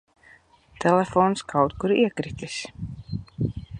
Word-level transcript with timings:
Telefons 0.85 1.43
kaut 1.53 1.75
kur 1.85 1.93
iekritis. 1.99 2.57